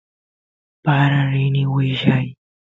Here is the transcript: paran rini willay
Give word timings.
paran 0.83 1.25
rini 1.33 1.63
willay 1.73 2.27